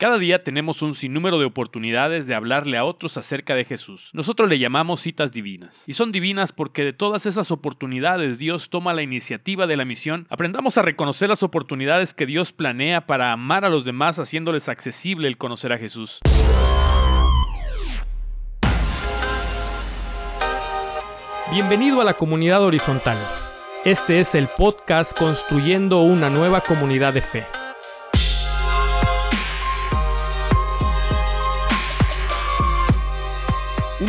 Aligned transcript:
Cada 0.00 0.16
día 0.16 0.42
tenemos 0.42 0.80
un 0.80 0.94
sinnúmero 0.94 1.38
de 1.38 1.44
oportunidades 1.44 2.26
de 2.26 2.34
hablarle 2.34 2.78
a 2.78 2.86
otros 2.86 3.18
acerca 3.18 3.54
de 3.54 3.66
Jesús. 3.66 4.08
Nosotros 4.14 4.48
le 4.48 4.58
llamamos 4.58 5.02
citas 5.02 5.30
divinas. 5.30 5.84
Y 5.86 5.92
son 5.92 6.10
divinas 6.10 6.52
porque 6.52 6.84
de 6.84 6.94
todas 6.94 7.26
esas 7.26 7.50
oportunidades 7.50 8.38
Dios 8.38 8.70
toma 8.70 8.94
la 8.94 9.02
iniciativa 9.02 9.66
de 9.66 9.76
la 9.76 9.84
misión. 9.84 10.26
Aprendamos 10.30 10.78
a 10.78 10.82
reconocer 10.82 11.28
las 11.28 11.42
oportunidades 11.42 12.14
que 12.14 12.24
Dios 12.24 12.50
planea 12.50 13.06
para 13.06 13.30
amar 13.30 13.66
a 13.66 13.68
los 13.68 13.84
demás 13.84 14.18
haciéndoles 14.18 14.70
accesible 14.70 15.28
el 15.28 15.36
conocer 15.36 15.70
a 15.70 15.76
Jesús. 15.76 16.20
Bienvenido 21.52 22.00
a 22.00 22.04
la 22.04 22.14
comunidad 22.14 22.62
horizontal. 22.62 23.18
Este 23.84 24.20
es 24.20 24.34
el 24.34 24.48
podcast 24.48 25.12
Construyendo 25.18 26.00
una 26.00 26.30
nueva 26.30 26.62
comunidad 26.62 27.12
de 27.12 27.20
fe. 27.20 27.59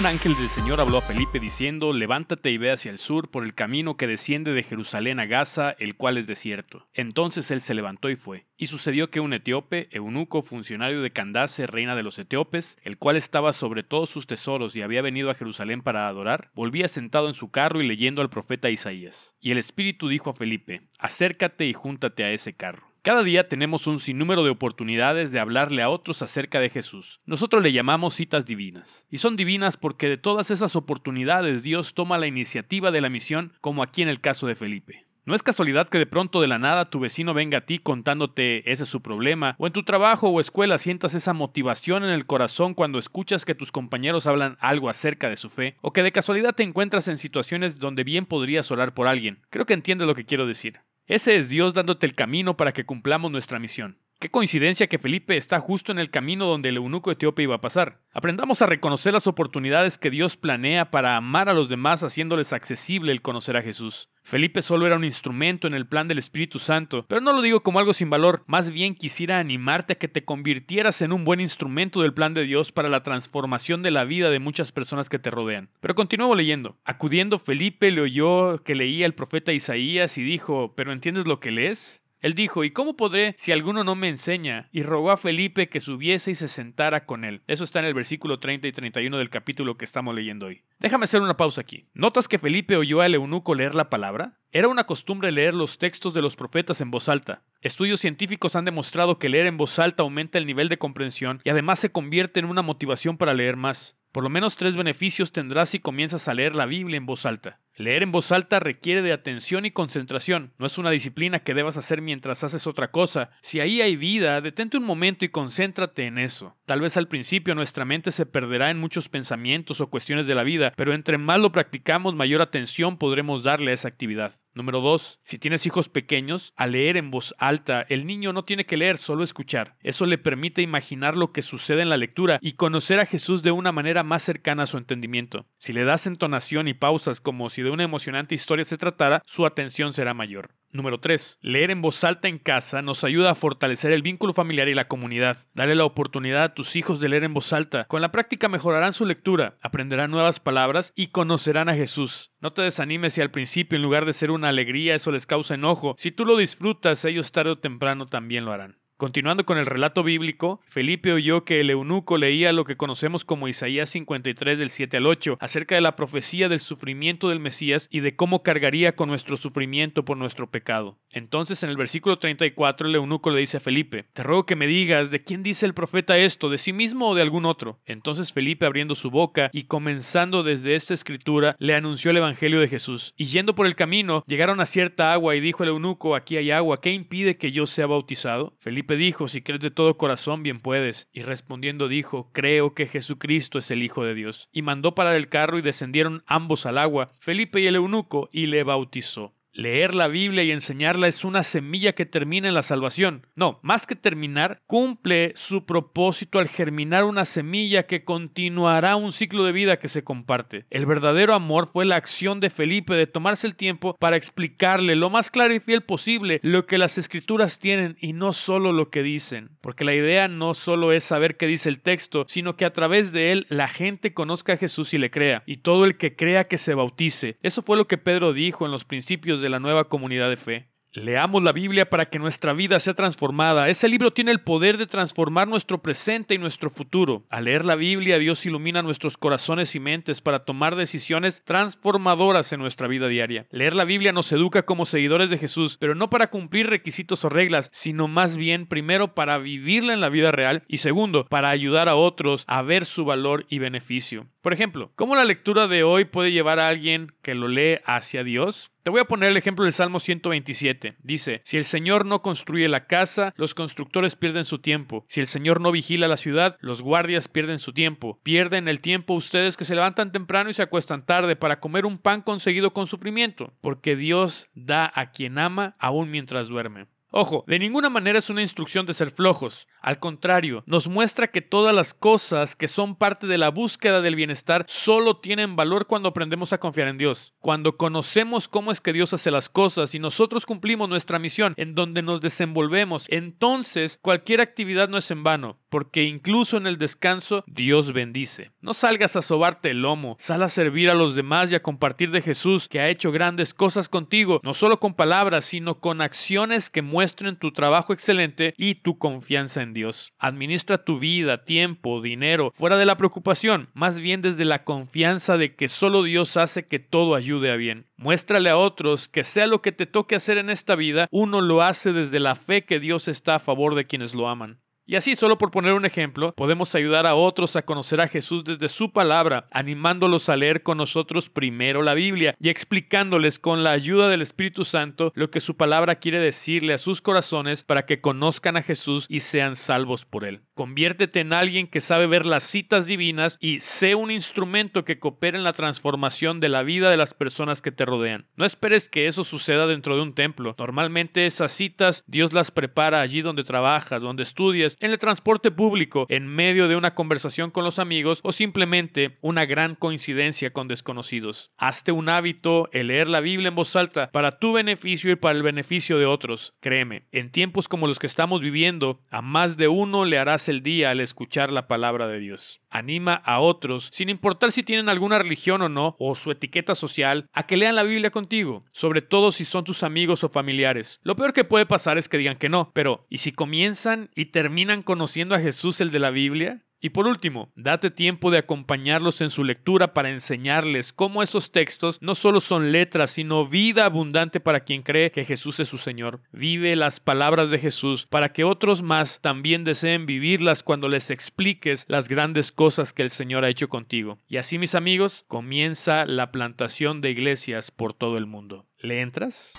Un 0.01 0.07
ángel 0.07 0.35
del 0.35 0.49
Señor 0.49 0.81
habló 0.81 0.97
a 0.97 1.01
Felipe 1.01 1.39
diciendo, 1.39 1.93
levántate 1.93 2.49
y 2.49 2.57
ve 2.57 2.71
hacia 2.71 2.89
el 2.89 2.97
sur 2.97 3.29
por 3.29 3.43
el 3.43 3.53
camino 3.53 3.97
que 3.97 4.07
desciende 4.07 4.51
de 4.51 4.63
Jerusalén 4.63 5.19
a 5.19 5.27
Gaza, 5.27 5.75
el 5.77 5.95
cual 5.95 6.17
es 6.17 6.25
desierto. 6.25 6.87
Entonces 6.95 7.51
él 7.51 7.61
se 7.61 7.75
levantó 7.75 8.09
y 8.09 8.15
fue. 8.15 8.47
Y 8.57 8.65
sucedió 8.65 9.11
que 9.11 9.19
un 9.19 9.31
etíope, 9.31 9.89
eunuco, 9.91 10.41
funcionario 10.41 11.03
de 11.03 11.11
Candace, 11.11 11.67
reina 11.67 11.95
de 11.95 12.01
los 12.01 12.17
etíopes, 12.17 12.79
el 12.81 12.97
cual 12.97 13.15
estaba 13.15 13.53
sobre 13.53 13.83
todos 13.83 14.09
sus 14.09 14.25
tesoros 14.25 14.75
y 14.75 14.81
había 14.81 15.03
venido 15.03 15.29
a 15.29 15.35
Jerusalén 15.35 15.83
para 15.83 16.07
adorar, 16.07 16.49
volvía 16.55 16.88
sentado 16.88 17.27
en 17.27 17.35
su 17.35 17.52
carro 17.52 17.79
y 17.79 17.88
leyendo 17.88 18.23
al 18.23 18.31
profeta 18.31 18.71
Isaías. 18.71 19.35
Y 19.39 19.52
el 19.52 19.59
Espíritu 19.59 20.07
dijo 20.07 20.31
a 20.31 20.33
Felipe, 20.33 20.81
acércate 20.97 21.67
y 21.67 21.73
júntate 21.73 22.23
a 22.23 22.31
ese 22.31 22.53
carro. 22.53 22.91
Cada 23.03 23.23
día 23.23 23.49
tenemos 23.49 23.87
un 23.87 23.99
sinnúmero 23.99 24.43
de 24.43 24.51
oportunidades 24.51 25.31
de 25.31 25.39
hablarle 25.39 25.81
a 25.81 25.89
otros 25.89 26.21
acerca 26.21 26.59
de 26.59 26.69
Jesús. 26.69 27.19
Nosotros 27.25 27.63
le 27.63 27.73
llamamos 27.73 28.13
citas 28.13 28.45
divinas. 28.45 29.07
Y 29.09 29.17
son 29.17 29.35
divinas 29.35 29.75
porque 29.75 30.08
de 30.08 30.17
todas 30.17 30.52
esas 30.52 30.75
oportunidades 30.75 31.63
Dios 31.63 31.95
toma 31.95 32.19
la 32.19 32.27
iniciativa 32.27 32.91
de 32.91 33.02
la 33.02 33.09
misión, 33.09 33.53
como 33.59 33.81
aquí 33.81 34.03
en 34.03 34.08
el 34.08 34.21
caso 34.21 34.45
de 34.45 34.53
Felipe. 34.53 35.08
No 35.25 35.33
es 35.33 35.41
casualidad 35.41 35.89
que 35.89 35.97
de 35.97 36.05
pronto 36.05 36.41
de 36.41 36.47
la 36.47 36.59
nada 36.59 36.91
tu 36.91 36.99
vecino 36.99 37.33
venga 37.33 37.59
a 37.59 37.66
ti 37.66 37.80
contándote 37.80 38.71
ese 38.71 38.83
es 38.83 38.89
su 38.89 39.02
problema, 39.02 39.55
o 39.58 39.65
en 39.65 39.73
tu 39.73 39.81
trabajo 39.81 40.30
o 40.30 40.39
escuela 40.39 40.77
sientas 40.77 41.15
esa 41.15 41.33
motivación 41.33 42.03
en 42.03 42.11
el 42.11 42.27
corazón 42.27 42.75
cuando 42.75 42.99
escuchas 42.99 43.45
que 43.45 43.55
tus 43.55 43.71
compañeros 43.71 44.27
hablan 44.27 44.58
algo 44.59 44.89
acerca 44.89 45.27
de 45.27 45.38
su 45.38 45.49
fe, 45.49 45.75
o 45.81 45.91
que 45.91 46.03
de 46.03 46.11
casualidad 46.11 46.53
te 46.53 46.61
encuentras 46.61 47.08
en 47.08 47.17
situaciones 47.17 47.80
donde 47.80 48.03
bien 48.03 48.27
podrías 48.27 48.69
orar 48.69 48.93
por 48.93 49.08
alguien. 49.08 49.39
Creo 49.49 49.65
que 49.65 49.73
entiendes 49.73 50.08
lo 50.08 50.13
que 50.13 50.25
quiero 50.25 50.45
decir. 50.45 50.81
Ese 51.07 51.38
es 51.38 51.49
Dios 51.49 51.73
dándote 51.73 52.05
el 52.05 52.16
camino 52.16 52.57
para 52.57 52.73
que 52.73 52.85
cumplamos 52.85 53.31
nuestra 53.31 53.59
misión. 53.59 54.00
Qué 54.22 54.30
coincidencia 54.30 54.86
que 54.86 55.00
Felipe 55.00 55.36
está 55.36 55.59
justo 55.59 55.91
en 55.91 55.97
el 55.97 56.11
camino 56.11 56.45
donde 56.45 56.69
el 56.69 56.77
eunuco 56.77 57.09
etíope 57.09 57.41
iba 57.41 57.55
a 57.55 57.61
pasar. 57.61 58.02
Aprendamos 58.14 58.61
a 58.61 58.67
reconocer 58.67 59.14
las 59.14 59.25
oportunidades 59.25 59.97
que 59.97 60.11
Dios 60.11 60.38
planea 60.38 60.91
para 60.91 61.17
amar 61.17 61.50
a 61.50 61.55
los 61.55 61.69
demás 61.69 62.03
haciéndoles 62.03 62.53
accesible 62.53 63.14
el 63.14 63.23
conocer 63.23 63.58
a 63.58 63.64
Jesús. 63.64 64.09
Felipe 64.22 64.61
solo 64.61 64.86
era 64.86 64.95
un 64.95 65.03
instrumento 65.03 65.66
en 65.66 65.73
el 65.73 65.88
plan 65.88 66.08
del 66.08 66.19
Espíritu 66.19 66.59
Santo, 66.59 67.03
pero 67.08 67.19
no 67.19 67.33
lo 67.33 67.42
digo 67.42 67.64
como 67.64 67.80
algo 67.80 67.94
sin 67.94 68.11
valor, 68.11 68.44
más 68.45 68.69
bien 68.69 68.94
quisiera 68.94 69.39
animarte 69.39 69.94
a 69.94 69.97
que 69.97 70.08
te 70.08 70.23
convirtieras 70.23 71.02
en 71.02 71.14
un 71.14 71.25
buen 71.25 71.39
instrumento 71.39 72.03
del 72.03 72.14
plan 72.14 72.36
de 72.36 72.44
Dios 72.44 72.72
para 72.72 72.89
la 72.89 73.02
transformación 73.02 73.81
de 73.81 73.89
la 73.89 74.03
vida 74.03 74.30
de 74.30 74.38
muchas 74.38 74.72
personas 74.72 75.09
que 75.09 75.17
te 75.17 75.31
rodean. 75.31 75.69
Pero 75.80 75.95
continúo 75.95 76.36
leyendo. 76.36 76.77
Acudiendo 76.86 77.39
Felipe 77.39 77.89
le 77.89 78.02
oyó 78.02 78.64
que 78.64 78.75
leía 78.75 79.08
el 79.08 79.16
profeta 79.16 79.52
Isaías 79.52 80.19
y 80.19 80.22
dijo, 80.22 80.75
¿pero 80.75 80.92
entiendes 80.92 81.25
lo 81.25 81.39
que 81.39 81.49
lees? 81.49 82.00
Él 82.22 82.36
dijo, 82.36 82.64
¿y 82.64 82.69
cómo 82.69 82.95
podré 82.95 83.33
si 83.38 83.52
alguno 83.52 83.83
no 83.83 83.95
me 83.95 84.08
enseña? 84.08 84.69
Y 84.72 84.83
rogó 84.83 85.09
a 85.09 85.17
Felipe 85.17 85.69
que 85.69 85.80
subiese 85.80 86.30
y 86.30 86.36
se 86.36 86.47
sentara 86.47 87.08
con 87.08 87.25
él. 87.25 87.41
Eso 87.47 87.64
está 87.64 87.80
en 87.80 87.86
el 87.86 87.95
versículo 87.95 88.39
30 88.39 88.67
y 88.67 88.72
31 88.72 89.17
del 89.17 89.31
capítulo 89.31 89.75
que 89.75 89.86
estamos 89.86 90.14
leyendo 90.14 90.45
hoy. 90.45 90.61
Déjame 90.80 91.05
hacer 91.05 91.22
una 91.22 91.36
pausa 91.36 91.61
aquí. 91.61 91.88
¿Notas 91.95 92.27
que 92.27 92.38
Felipe 92.38 92.75
oyó 92.75 93.02
al 93.02 93.16
eunuco 93.16 93.55
leer 93.55 93.73
la 93.73 93.89
palabra? 93.89 94.37
Era 94.52 94.67
una 94.67 94.83
costumbre 94.83 95.32
leer 95.32 95.55
los 95.55 95.80
textos 95.80 96.14
de 96.14 96.21
los 96.21 96.36
profetas 96.36 96.80
en 96.82 96.92
voz 96.92 97.09
alta. 97.09 97.42
Estudios 97.61 97.99
científicos 97.99 98.55
han 98.55 98.65
demostrado 98.65 99.17
que 99.17 99.30
leer 99.30 99.48
en 99.48 99.58
voz 99.58 99.80
alta 99.80 100.03
aumenta 100.03 100.38
el 100.38 100.45
nivel 100.45 100.70
de 100.70 100.77
comprensión 100.77 101.42
y 101.43 101.49
además 101.49 101.80
se 101.80 101.92
convierte 101.92 102.39
en 102.39 102.45
una 102.45 102.61
motivación 102.61 103.17
para 103.17 103.33
leer 103.33 103.55
más. 103.55 103.98
Por 104.11 104.23
lo 104.23 104.30
menos 104.30 104.58
tres 104.58 104.76
beneficios 104.76 105.32
tendrás 105.32 105.70
si 105.70 105.80
comienzas 105.80 106.27
a 106.27 106.33
leer 106.33 106.53
la 106.53 106.65
Biblia 106.65 106.98
en 106.98 107.05
voz 107.05 107.26
alta. 107.26 107.61
Leer 107.81 108.03
en 108.03 108.11
voz 108.11 108.31
alta 108.31 108.59
requiere 108.59 109.02
de 109.02 109.11
atención 109.11 109.65
y 109.65 109.71
concentración. 109.71 110.53
No 110.59 110.67
es 110.67 110.77
una 110.77 110.92
disciplina 110.92 111.39
que 111.39 111.55
debas 111.55 111.77
hacer 111.77 111.99
mientras 111.99 112.43
haces 112.43 112.67
otra 112.67 112.92
cosa. 112.92 113.31
Si 113.42 113.59
ahí 113.59 113.81
hay 113.81 113.95
vida, 113.95 114.39
detente 114.39 114.77
un 114.77 114.83
momento 114.83 115.25
y 115.25 115.30
concéntrate 115.30 116.05
en 116.05 116.20
eso. 116.20 116.55
Tal 116.67 116.80
vez 116.80 116.95
al 116.95 117.08
principio 117.08 117.55
nuestra 117.55 117.83
mente 117.83 118.11
se 118.11 118.27
perderá 118.27 118.70
en 118.70 118.80
muchos 118.80 119.09
pensamientos 119.09 119.81
o 119.81 119.89
cuestiones 119.89 120.27
de 120.27 120.36
la 120.36 120.43
vida, 120.43 120.73
pero 120.77 120.93
entre 120.93 121.17
más 121.17 121.39
lo 121.39 121.52
practicamos, 121.52 122.14
mayor 122.14 122.43
atención 122.43 122.99
podremos 122.99 123.41
darle 123.41 123.71
a 123.71 123.73
esa 123.73 123.87
actividad. 123.87 124.39
Número 124.54 124.82
2. 124.82 125.22
Si 125.23 125.39
tienes 125.39 125.66
hijos 125.66 125.88
pequeños, 125.88 126.54
al 126.58 126.73
leer 126.73 126.98
en 126.98 127.10
voz 127.10 127.34
alta, 127.38 127.86
el 127.88 128.06
niño 128.06 128.34
no 128.34 128.44
tiene 128.44 128.66
que 128.66 128.75
leer, 128.75 128.98
solo 128.98 129.24
escuchar. 129.24 129.78
Eso 129.81 130.06
le 130.06 130.18
permite 130.18 130.62
imaginar 130.62 131.16
lo 131.16 131.31
que 131.31 131.42
sucede 131.42 131.81
en 131.81 131.89
la 131.89 131.98
lectura 131.98 132.38
y 132.42 132.54
conocer 132.54 133.00
a 133.00 133.06
Jesús 133.06 133.44
de 133.44 133.51
una 133.51 133.72
manera 133.72 134.04
más 134.04 134.24
cercana 134.24 134.63
a 134.63 134.68
su 134.68 134.78
entendimiento. 134.78 135.45
Si 135.57 135.72
le 135.72 135.86
das 135.86 136.06
entonación 136.06 136.68
y 136.68 136.74
pausas 136.74 137.22
como 137.22 137.50
si 137.50 137.62
de 137.62 137.69
una 137.69 137.84
emocionante 137.84 138.36
historia 138.36 138.66
se 138.66 138.78
tratara, 138.78 139.22
su 139.25 139.45
atención 139.45 139.94
será 139.94 140.13
mayor. 140.13 140.50
Número 140.74 141.00
3. 141.00 141.39
Leer 141.42 141.71
en 141.71 141.81
voz 141.81 142.04
alta 142.04 142.27
en 142.27 142.38
casa 142.38 142.81
nos 142.81 143.04
ayuda 143.04 143.31
a 143.31 143.36
fortalecer 143.36 143.92
el 143.92 144.01
vínculo 144.01 144.33
familiar 144.33 144.69
y 144.69 144.74
la 144.74 144.88
comunidad. 144.88 145.45
Dale 145.54 145.75
la 145.75 145.86
oportunidad 145.86 146.44
a 146.44 146.54
tus 146.54 146.75
hijos 146.75 147.00
de 147.00 147.09
leer 147.09 147.25
en 147.25 147.33
voz 147.33 147.51
alta. 147.51 147.86
Con 147.86 148.01
la 148.01 148.12
práctica 148.12 148.48
mejorarán 148.48 148.94
su 148.94 149.06
lectura, 149.06 149.57
aprenderán 149.62 150.12
nuevas 150.12 150.39
palabras 150.39 150.94
y 150.95 151.07
conocerán 151.07 151.68
a 151.68 151.75
Jesús. 151.75 152.31
No 152.39 152.54
te 152.54 152.62
desanimes 152.62 153.13
si 153.13 153.21
al 153.21 153.31
principio 153.31 153.75
en 153.75 153.83
lugar 153.83 154.06
de 154.06 154.13
ser 154.13 154.31
una 154.31 154.50
alegría 154.50 154.95
eso 154.95 155.12
les 155.12 155.25
causa 155.25 155.56
enojo. 155.56 155.95
Si 155.98 156.12
tú 156.12 156.25
lo 156.25 156.38
disfrutas, 156.38 157.03
ellos 157.06 157.31
tarde 157.31 157.51
o 157.51 157.59
temprano 157.59 158.06
también 158.06 158.45
lo 158.45 158.53
harán. 158.53 158.81
Continuando 159.01 159.48
con 159.48 159.57
el 159.57 159.66
relato 159.66 160.04
bíblico, 160.04 160.62
Felipe 160.68 161.12
oyó 161.12 161.44
que 161.44 161.60
el 161.60 161.72
eunuco 161.72 162.19
leía 162.19 162.54
lo 162.54 162.66
que 162.66 162.78
conocemos 162.78 163.25
como 163.25 163.48
Isaías 163.48 163.89
53 163.89 164.60
del 164.60 164.69
7 164.69 164.98
al 164.98 165.07
8, 165.07 165.39
acerca 165.42 165.74
de 165.74 165.81
la 165.81 165.95
profecía 165.95 166.50
del 166.50 166.60
sufrimiento 166.60 167.28
del 167.30 167.39
Mesías 167.39 167.88
y 167.89 168.01
de 168.01 168.16
cómo 168.16 168.44
cargaría 168.44 168.95
con 168.95 169.10
nuestro 169.10 169.38
sufrimiento 169.38 170.06
por 170.06 170.18
nuestro 170.18 170.51
pecado. 170.51 171.00
Entonces 171.13 171.63
en 171.63 171.72
el 171.72 171.78
versículo 171.78 172.19
34 172.19 172.88
el 172.88 172.94
eunuco 172.94 173.31
le 173.31 173.39
dice 173.39 173.57
a 173.57 173.60
Felipe, 173.60 174.06
te 174.13 174.22
ruego 174.22 174.45
que 174.45 174.56
me 174.56 174.68
digas 174.68 175.10
de 175.10 175.24
quién 175.24 175.42
dice 175.42 175.66
el 175.66 175.74
profeta 175.74 176.19
esto, 176.19 176.51
de 176.51 176.60
sí 176.60 176.72
mismo 176.72 177.10
o 177.10 177.16
de 177.16 177.24
algún 177.24 177.48
otro. 177.48 177.80
Entonces 177.88 178.31
Felipe 178.31 178.68
abriendo 178.68 178.94
su 178.94 179.10
boca 179.10 179.50
y 179.51 179.63
comenzando 179.63 180.44
desde 180.44 180.75
esta 180.75 180.94
escritura, 180.94 181.56
le 181.57 181.74
anunció 181.74 182.12
el 182.12 182.18
Evangelio 182.18 182.60
de 182.60 182.68
Jesús. 182.68 183.16
Y 183.18 183.25
yendo 183.25 183.56
por 183.56 183.66
el 183.66 183.75
camino, 183.75 184.24
llegaron 184.28 184.62
a 184.62 184.68
cierta 184.68 185.12
agua 185.12 185.36
y 185.36 185.39
dijo 185.39 185.63
el 185.63 185.69
eunuco, 185.69 186.13
aquí 186.13 186.38
hay 186.38 186.51
agua, 186.51 186.80
¿qué 186.80 186.92
impide 186.92 187.38
que 187.38 187.51
yo 187.51 187.66
sea 187.66 187.88
bautizado? 187.88 188.56
Felipe 188.60 188.90
dijo, 188.97 189.27
si 189.27 189.41
crees 189.41 189.62
de 189.62 189.71
todo 189.71 189.97
corazón, 189.97 190.44
bien 190.44 190.59
puedes. 190.59 191.09
Y 191.12 191.24
respondiendo 191.24 191.88
dijo, 191.88 192.29
creo 192.33 192.74
que 192.74 192.88
Jesucristo 192.88 193.59
es 193.59 193.71
el 193.71 193.83
Hijo 193.83 194.03
de 194.03 194.13
Dios. 194.13 194.50
Y 194.51 194.62
mandó 194.62 194.95
parar 194.95 195.15
el 195.15 195.29
carro 195.29 195.57
y 195.57 195.62
descendieron 195.62 196.24
ambos 196.27 196.65
al 196.65 196.77
agua, 196.77 197.13
Felipe 197.19 197.62
y 197.62 197.68
el 197.68 197.75
eunuco, 197.75 198.29
y 198.31 198.47
le 198.47 198.63
bautizó. 198.63 199.33
Leer 199.54 199.95
la 199.95 200.07
Biblia 200.07 200.44
y 200.44 200.51
enseñarla 200.51 201.10
es 201.10 201.25
una 201.25 201.44
semilla 201.44 201.92
que 201.92 202.06
termina 202.06 202.48
en 202.48 202.54
la 202.54 202.63
salvación. 202.63 203.28
No, 203.36 203.60
más 203.63 203.86
que 203.86 203.98
terminar, 203.98 204.62
cumple 204.66 205.34
su 205.36 205.66
propósito 205.66 206.39
al 206.39 206.48
germinar 206.48 207.04
una 207.04 207.25
semilla 207.25 207.84
que 207.84 208.06
continuará 208.06 208.95
un 208.95 209.12
ciclo 209.12 209.44
de 209.44 209.51
vida 209.51 209.78
que 209.78 209.89
se 209.89 210.06
comparte. 210.06 210.66
El 210.69 210.86
verdadero 210.86 211.34
amor 211.34 211.68
fue 211.68 211.84
la 211.84 211.98
acción 211.98 212.39
de 212.39 212.50
Felipe 212.50 212.95
de 212.95 213.07
tomarse 213.07 213.45
el 213.45 213.56
tiempo 213.56 213.98
para 214.00 214.16
explicarle 214.16 214.95
lo 214.95 215.10
más 215.10 215.30
claro 215.30 215.54
y 215.54 215.60
fiel 215.60 215.83
posible 215.83 216.39
lo 216.44 216.66
que 216.66 216.78
las 216.78 216.98
escrituras 216.98 217.60
tienen 217.60 217.98
y 218.00 218.13
no 218.13 218.31
solo 218.31 218.72
lo 218.72 218.89
que 218.89 219.04
dicen. 219.04 219.50
Porque 219.60 219.83
la 219.83 219.94
idea 219.94 220.30
no 220.30 220.54
solo 220.54 220.94
es 220.94 221.04
saber 221.04 221.36
qué 221.36 221.48
dice 221.48 221.68
el 221.68 221.81
texto, 221.81 222.24
sino 222.30 222.56
que 222.56 222.63
a 222.63 222.71
través 222.71 223.12
de 223.12 223.33
él 223.33 223.47
la 223.50 223.68
gente 223.68 224.13
conozca 224.13 224.54
a 224.54 224.57
Jesús 224.57 224.94
y 224.94 224.97
le 224.97 225.12
crea. 225.12 225.44
Y 225.45 225.57
todo 225.57 225.83
el 225.83 225.97
que 225.97 226.15
crea 226.15 226.45
que 226.45 226.57
se 226.57 226.74
bautice. 226.74 227.38
Eso 227.42 227.62
fue 227.62 227.75
lo 227.75 227.88
que 227.88 227.97
Pedro 227.97 228.31
dijo 228.31 228.65
en 228.65 228.71
los 228.71 228.86
principios 228.86 229.40
de 229.41 229.49
la 229.49 229.59
nueva 229.59 229.89
comunidad 229.89 230.29
de 230.29 230.38
fe. 230.38 230.71
Leamos 230.93 231.41
la 231.41 231.53
Biblia 231.53 231.89
para 231.89 232.09
que 232.09 232.19
nuestra 232.19 232.51
vida 232.51 232.77
sea 232.81 232.93
transformada. 232.93 233.69
Ese 233.69 233.88
libro 233.88 234.11
tiene 234.11 234.31
el 234.31 234.41
poder 234.41 234.77
de 234.77 234.88
transformar 234.88 235.47
nuestro 235.47 235.81
presente 235.81 236.33
y 236.33 236.38
nuestro 236.38 236.69
futuro. 236.69 237.25
Al 237.29 237.45
leer 237.45 237.63
la 237.63 237.75
Biblia, 237.75 238.19
Dios 238.19 238.45
ilumina 238.45 238.81
nuestros 238.81 239.15
corazones 239.17 239.73
y 239.73 239.79
mentes 239.79 240.19
para 240.19 240.43
tomar 240.43 240.75
decisiones 240.75 241.43
transformadoras 241.45 242.51
en 242.51 242.59
nuestra 242.59 242.89
vida 242.89 243.07
diaria. 243.07 243.47
Leer 243.51 243.73
la 243.73 243.85
Biblia 243.85 244.11
nos 244.11 244.29
educa 244.33 244.63
como 244.63 244.85
seguidores 244.85 245.29
de 245.29 245.38
Jesús, 245.38 245.77
pero 245.79 245.95
no 245.95 246.09
para 246.09 246.29
cumplir 246.29 246.67
requisitos 246.67 247.23
o 247.23 247.29
reglas, 247.29 247.69
sino 247.71 248.09
más 248.09 248.35
bien 248.35 248.67
primero 248.67 249.15
para 249.15 249.37
vivirla 249.37 249.94
en 249.94 250.01
la 250.01 250.09
vida 250.09 250.33
real 250.33 250.63
y 250.67 250.79
segundo, 250.79 251.25
para 251.27 251.51
ayudar 251.51 251.87
a 251.87 251.95
otros 251.95 252.44
a 252.47 252.63
ver 252.63 252.83
su 252.83 253.05
valor 253.05 253.45
y 253.47 253.59
beneficio. 253.59 254.27
Por 254.41 254.51
ejemplo, 254.51 254.91
¿cómo 254.95 255.15
la 255.15 255.23
lectura 255.23 255.69
de 255.69 255.83
hoy 255.83 256.03
puede 256.03 256.33
llevar 256.33 256.59
a 256.59 256.67
alguien 256.67 257.13
que 257.21 257.33
lo 257.33 257.47
lee 257.47 257.77
hacia 257.85 258.25
Dios? 258.25 258.71
Te 258.83 258.89
voy 258.89 259.00
a 259.00 259.06
poner 259.06 259.30
el 259.30 259.38
ejemplo 259.38 259.63
del 259.63 259.74
Salmo 259.74 260.00
127. 260.00 260.95
Dice, 261.04 261.42
si 261.44 261.57
el 261.57 261.66
Señor 261.66 262.04
no 262.04 262.24
construye 262.24 262.68
la 262.68 262.88
casa, 262.88 263.31
los 263.38 263.54
constructores 263.54 264.16
pierden 264.16 264.44
su 264.44 264.57
tiempo. 264.57 265.06
Si 265.07 265.19
el 265.19 265.28
Señor 265.28 265.62
no 265.62 265.72
vigila 265.72 266.07
la 266.07 266.18
ciudad, 266.18 266.57
los 266.62 266.81
guardias 266.81 267.28
pierden 267.28 267.60
su 267.60 267.74
tiempo. 267.74 268.19
Pierden 268.24 268.68
el 268.68 268.81
tiempo 268.81 269.13
ustedes 269.13 269.56
que 269.56 269.66
se 269.66 269.75
levantan 269.75 270.12
temprano 270.12 270.50
y 270.50 270.56
se 270.56 270.63
acuestan 270.63 271.06
tarde 271.06 271.36
para 271.36 271.60
comer 271.60 271.86
un 271.86 272.00
pan 272.00 272.24
conseguido 272.24 272.74
con 272.74 272.88
sufrimiento, 272.88 273.54
porque 273.62 273.95
Dios 273.95 274.50
da 274.56 274.92
a 274.95 275.12
quien 275.12 275.38
ama 275.38 275.75
aún 275.78 276.10
mientras 276.10 276.48
duerme. 276.48 276.88
Ojo, 277.13 277.43
de 277.45 277.59
ninguna 277.59 277.89
manera 277.89 278.19
es 278.19 278.29
una 278.29 278.41
instrucción 278.41 278.85
de 278.85 278.93
ser 278.93 279.11
flojos. 279.11 279.67
Al 279.81 279.99
contrario, 279.99 280.63
nos 280.65 280.87
muestra 280.87 281.27
que 281.27 281.41
todas 281.41 281.75
las 281.75 281.93
cosas 281.93 282.55
que 282.55 282.69
son 282.69 282.95
parte 282.95 283.27
de 283.27 283.37
la 283.37 283.49
búsqueda 283.49 283.99
del 283.99 284.15
bienestar 284.15 284.63
solo 284.69 285.17
tienen 285.17 285.57
valor 285.57 285.87
cuando 285.87 286.07
aprendemos 286.07 286.53
a 286.53 286.59
confiar 286.59 286.87
en 286.87 286.97
Dios. 286.97 287.33
Cuando 287.41 287.75
conocemos 287.75 288.47
cómo 288.47 288.71
es 288.71 288.79
que 288.79 288.93
Dios 288.93 289.11
hace 289.13 289.29
las 289.29 289.49
cosas 289.49 289.93
y 289.93 289.99
nosotros 289.99 290.45
cumplimos 290.45 290.87
nuestra 290.87 291.19
misión 291.19 291.53
en 291.57 291.75
donde 291.75 292.01
nos 292.01 292.21
desenvolvemos, 292.21 293.07
entonces 293.09 293.99
cualquier 294.01 294.39
actividad 294.39 294.87
no 294.87 294.97
es 294.97 295.11
en 295.11 295.23
vano, 295.23 295.57
porque 295.67 296.03
incluso 296.03 296.55
en 296.55 296.65
el 296.65 296.77
descanso 296.77 297.43
Dios 297.45 297.91
bendice. 297.91 298.51
No 298.61 298.73
salgas 298.73 299.17
a 299.17 299.21
sobarte 299.21 299.71
el 299.71 299.81
lomo, 299.81 300.15
sal 300.17 300.43
a 300.43 300.49
servir 300.49 300.89
a 300.89 300.95
los 300.95 301.15
demás 301.15 301.51
y 301.51 301.55
a 301.55 301.61
compartir 301.61 302.11
de 302.11 302.21
Jesús 302.21 302.69
que 302.69 302.79
ha 302.79 302.87
hecho 302.87 303.11
grandes 303.11 303.53
cosas 303.53 303.89
contigo, 303.89 304.39
no 304.43 304.53
solo 304.53 304.79
con 304.79 304.93
palabras, 304.93 305.43
sino 305.43 305.81
con 305.81 305.99
acciones 305.99 306.69
que 306.69 306.81
muestran 306.81 307.00
muestren 307.01 307.36
tu 307.36 307.51
trabajo 307.51 307.94
excelente 307.94 308.53
y 308.57 308.75
tu 308.75 309.00
confianza 309.00 309.63
en 309.63 309.74
Dios. 309.74 310.13
Administra 310.19 310.77
tu 310.77 311.00
vida, 311.00 311.44
tiempo, 311.44 312.00
dinero, 312.00 312.53
fuera 312.56 312.77
de 312.77 312.86
la 312.86 312.95
preocupación, 312.95 313.69
más 313.74 314.00
bien 314.00 314.21
desde 314.21 314.45
la 314.45 314.63
confianza 314.63 315.36
de 315.36 315.56
que 315.56 315.68
solo 315.68 316.03
Dios 316.03 316.38
hace 316.38 316.68
que 316.68 316.77
todo 316.77 317.15
ayude 317.15 317.50
a 317.50 317.56
bien. 317.56 317.88
Muéstrale 317.98 318.51
a 318.51 318.57
otros 318.57 319.07
que 319.07 319.24
sea 319.24 319.48
lo 319.48 319.63
que 319.63 319.71
te 319.71 319.88
toque 319.88 320.13
hacer 320.13 320.38
en 320.38 320.51
esta 320.51 320.75
vida, 320.75 321.07
uno 321.09 321.42
lo 321.42 321.63
hace 321.63 321.92
desde 321.92 322.19
la 322.19 322.36
fe 322.36 322.65
que 322.65 322.80
Dios 322.80 323.07
está 323.07 323.33
a 323.33 323.39
favor 323.39 323.74
de 323.74 323.88
quienes 323.88 324.13
lo 324.13 324.27
aman. 324.27 324.59
Y 324.86 324.95
así, 324.95 325.16
solo 325.16 325.38
por 325.38 325.51
poner 325.51 325.74
un 325.74 325.86
ejemplo, 325.86 326.33
podemos 326.33 326.74
ayudar 326.75 327.06
a 327.06 327.16
otros 327.16 327.56
a 327.56 327.62
conocer 327.62 328.01
a 328.01 328.07
Jesús 328.07 328.44
desde 328.44 328.68
su 328.68 328.92
palabra, 328.92 329.48
animándolos 329.51 330.28
a 330.28 330.36
leer 330.36 330.63
con 330.63 330.78
nosotros 330.78 331.30
primero 331.30 331.83
la 331.83 331.94
Biblia 331.94 332.36
y 332.39 332.50
explicándoles 332.50 333.39
con 333.39 333.63
la 333.63 333.72
ayuda 333.72 334.10
del 334.10 334.22
Espíritu 334.22 334.66
Santo 334.66 335.12
lo 335.16 335.30
que 335.30 335.39
su 335.39 335.56
palabra 335.56 335.95
quiere 335.95 336.19
decirle 336.19 336.74
a 336.74 336.78
sus 336.78 337.01
corazones 337.01 337.63
para 337.63 337.86
que 337.86 338.01
conozcan 338.01 338.57
a 338.57 338.63
Jesús 338.63 339.06
y 339.07 339.19
sean 339.19 339.56
salvos 339.56 340.06
por 340.06 340.25
él. 340.25 340.42
Conviértete 340.61 341.21
en 341.21 341.33
alguien 341.33 341.65
que 341.65 341.81
sabe 341.81 342.05
ver 342.05 342.27
las 342.27 342.43
citas 342.43 342.85
divinas 342.85 343.39
y 343.41 343.61
sé 343.61 343.95
un 343.95 344.11
instrumento 344.11 344.85
que 344.85 344.99
coopere 344.99 345.35
en 345.35 345.43
la 345.43 345.53
transformación 345.53 346.39
de 346.39 346.49
la 346.49 346.61
vida 346.61 346.91
de 346.91 346.97
las 346.97 347.15
personas 347.15 347.63
que 347.63 347.71
te 347.71 347.83
rodean. 347.83 348.27
No 348.35 348.45
esperes 348.45 348.87
que 348.87 349.07
eso 349.07 349.23
suceda 349.23 349.65
dentro 349.65 349.95
de 349.95 350.03
un 350.03 350.13
templo. 350.13 350.53
Normalmente 350.59 351.25
esas 351.25 351.51
citas 351.51 352.03
Dios 352.05 352.31
las 352.31 352.51
prepara 352.51 353.01
allí 353.01 353.23
donde 353.23 353.43
trabajas, 353.43 354.03
donde 354.03 354.21
estudias, 354.21 354.77
en 354.79 354.91
el 354.91 354.99
transporte 354.99 355.49
público, 355.49 356.05
en 356.09 356.27
medio 356.27 356.67
de 356.67 356.75
una 356.75 356.93
conversación 356.93 357.49
con 357.49 357.63
los 357.63 357.79
amigos 357.79 358.19
o 358.21 358.31
simplemente 358.31 359.17
una 359.21 359.45
gran 359.45 359.73
coincidencia 359.73 360.53
con 360.53 360.67
desconocidos. 360.67 361.49
Hazte 361.57 361.91
un 361.91 362.07
hábito 362.07 362.69
el 362.71 362.89
leer 362.89 363.07
la 363.07 363.21
Biblia 363.21 363.47
en 363.47 363.55
voz 363.55 363.75
alta 363.75 364.11
para 364.11 364.37
tu 364.37 364.53
beneficio 364.53 365.11
y 365.11 365.15
para 365.15 365.35
el 365.35 365.41
beneficio 365.41 365.97
de 365.97 366.05
otros. 366.05 366.53
Créeme, 366.59 367.07
en 367.11 367.31
tiempos 367.31 367.67
como 367.67 367.87
los 367.87 367.97
que 367.97 368.05
estamos 368.05 368.41
viviendo, 368.41 369.01
a 369.09 369.23
más 369.23 369.57
de 369.57 369.67
uno 369.67 370.05
le 370.05 370.19
harás 370.19 370.50
el 370.51 370.62
día 370.62 370.92
al 370.92 371.00
escuchar 371.00 371.51
la 371.51 371.68
palabra 371.68 372.07
de 372.07 372.19
Dios. 372.19 372.62
Anima 372.69 373.15
a 373.15 373.39
otros, 373.39 373.89
sin 373.92 374.09
importar 374.09 374.51
si 374.51 374.62
tienen 374.62 374.88
alguna 374.88 375.18
religión 375.18 375.62
o 375.63 375.69
no, 375.69 375.95
o 375.98 376.13
su 376.13 376.30
etiqueta 376.30 376.75
social, 376.75 377.27
a 377.33 377.48
que 377.48 377.57
lean 377.57 377.75
la 377.75 377.83
Biblia 377.83 378.12
contigo, 378.12 378.65
sobre 378.71 379.01
todo 379.01 379.31
si 379.31 379.45
son 379.45 379.63
tus 379.63 379.83
amigos 379.83 380.24
o 380.24 380.30
familiares. 380.30 381.00
Lo 381.03 381.15
peor 381.15 381.33
que 381.33 381.44
puede 381.44 381.65
pasar 381.65 381.98
es 381.98 382.07
que 382.07 382.18
digan 382.18 382.38
que 382.38 382.50
no, 382.50 382.71
pero 382.74 383.06
¿y 383.09 383.18
si 383.18 383.31
comienzan 383.31 384.12
y 384.15 384.25
terminan 384.25 384.83
conociendo 384.83 385.33
a 385.33 385.39
Jesús 385.39 385.81
el 385.81 385.92
de 385.92 386.00
la 386.00 386.12
Biblia? 386.12 386.62
Y 386.83 386.89
por 386.89 387.06
último, 387.06 387.51
date 387.56 387.92
tiempo 387.92 388.31
de 388.31 388.39
acompañarlos 388.39 389.22
en 389.22 389.30
su 389.30 389.44
lectura 389.44 389.94
para 389.94 390.10
enseñarles 390.10 390.92
cómo 390.92 391.22
esos 391.22 391.51
textos 391.51 392.00
no 392.01 392.16
solo 392.16 392.42
son 392.42 392.72
letras, 392.72 393.12
sino 393.12 393.45
vida 393.48 393.86
abundante 393.86 394.39
para 394.39 394.62
quien 394.62 394.81
cree 394.81 395.12
que 395.12 395.24
Jesús 395.24 395.60
es 395.60 395.68
su 395.68 395.78
Señor. 395.78 396.22
Vive 396.31 396.75
las 396.75 397.00
palabras 397.00 397.51
de 397.51 397.60
Jesús 397.60 398.07
para 398.07 398.33
que 398.33 398.44
otros 398.44 398.81
más 398.81 399.19
también 399.22 399.63
deseen 399.63 400.07
vivirlas 400.07 400.63
cuando 400.63 400.89
les 400.89 401.12
expliques 401.12 401.86
las 401.88 402.10
grandes 402.10 402.51
cosas 402.51 402.94
que 402.94 403.04
el 403.04 403.12
Señor 403.12 403.45
ha 403.45 403.50
hecho 403.50 403.69
contigo. 403.69 404.18
Y 404.28 404.38
así, 404.38 404.57
mis 404.57 404.74
amigos, 404.74 405.24
comienza 405.28 406.07
la 406.07 406.31
plantación 406.31 407.00
de 407.00 407.12
iglesias 407.12 407.69
por 407.69 407.94
todo 407.94 408.18
el 408.18 408.25
mundo. 408.25 408.66
¿Le 408.80 409.01
entras? 409.01 409.54